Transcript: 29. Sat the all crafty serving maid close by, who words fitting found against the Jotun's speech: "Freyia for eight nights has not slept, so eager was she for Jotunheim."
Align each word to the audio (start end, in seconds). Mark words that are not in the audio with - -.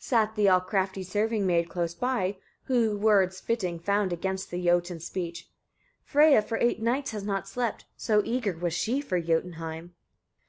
29. - -
Sat 0.00 0.34
the 0.34 0.48
all 0.48 0.60
crafty 0.60 1.04
serving 1.04 1.46
maid 1.46 1.68
close 1.68 1.94
by, 1.94 2.36
who 2.64 2.96
words 2.98 3.38
fitting 3.38 3.78
found 3.78 4.12
against 4.12 4.50
the 4.50 4.60
Jotun's 4.64 5.06
speech: 5.06 5.48
"Freyia 6.04 6.42
for 6.42 6.58
eight 6.58 6.82
nights 6.82 7.12
has 7.12 7.22
not 7.22 7.46
slept, 7.46 7.84
so 7.96 8.20
eager 8.24 8.56
was 8.58 8.74
she 8.74 9.00
for 9.00 9.20
Jotunheim." 9.20 9.94